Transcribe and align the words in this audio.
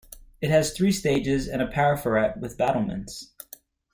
It 0.41 0.49
has 0.49 0.75
three 0.75 0.91
stages 0.91 1.47
and 1.47 1.61
a 1.61 1.67
parapet 1.67 2.39
with 2.39 2.57
battlements. 2.57 3.35